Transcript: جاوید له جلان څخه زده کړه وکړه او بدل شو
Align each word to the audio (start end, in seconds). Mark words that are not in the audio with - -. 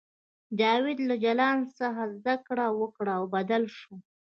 جاوید 0.59 0.99
له 1.09 1.15
جلان 1.23 1.57
څخه 1.79 2.01
زده 2.17 2.35
کړه 2.47 2.65
وکړه 2.79 3.11
او 3.19 3.23
بدل 3.35 3.63
شو 3.77 3.93